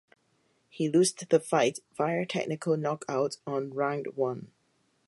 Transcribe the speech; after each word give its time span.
He 0.67 0.89
lost 0.89 1.29
the 1.29 1.39
fight 1.39 1.77
via 1.95 2.25
technical 2.25 2.75
knockout 2.75 3.37
on 3.45 3.69
round 3.71 4.07
one. 4.15 4.47